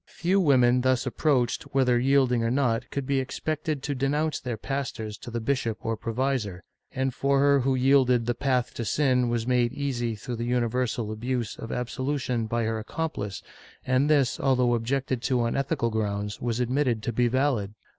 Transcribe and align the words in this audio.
^ 0.09 0.09
Few 0.09 0.39
women 0.39 0.81
thus 0.81 1.05
approached, 1.05 1.61
whether 1.75 1.99
yielding 1.99 2.43
or 2.43 2.49
not, 2.49 2.89
could 2.89 3.05
be 3.05 3.19
expected 3.19 3.83
to 3.83 3.93
denounce 3.93 4.39
their 4.39 4.57
pastors 4.57 5.15
to 5.19 5.29
the 5.29 5.39
bishop 5.39 5.77
or 5.85 5.95
provisor, 5.95 6.61
and 6.91 7.13
for 7.13 7.39
her 7.39 7.59
who 7.59 7.75
yielded 7.75 8.25
the 8.25 8.33
path 8.33 8.73
to 8.73 8.83
sin 8.83 9.29
was 9.29 9.45
made 9.45 9.73
easy 9.73 10.15
through 10.15 10.37
the 10.37 10.43
universal 10.43 11.11
abuse 11.11 11.55
of 11.55 11.71
absolution 11.71 12.47
by 12.47 12.63
her 12.63 12.79
accomplice, 12.79 13.43
and 13.85 14.09
this, 14.09 14.39
although 14.39 14.73
objected 14.73 15.21
to 15.21 15.41
on 15.41 15.55
ethical 15.55 15.91
grounds, 15.91 16.41
was 16.41 16.59
admitted 16.59 17.03
to 17.03 17.13
be 17.13 17.27
valid. 17.27 17.75